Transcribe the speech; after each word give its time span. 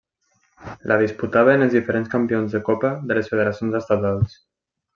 La 0.91 0.95
disputaven 1.03 1.65
els 1.65 1.75
diferents 1.77 2.11
campions 2.15 2.57
de 2.57 2.63
copa 2.71 2.93
de 3.11 3.19
les 3.19 3.33
federacions 3.35 3.79
estatals. 3.83 4.39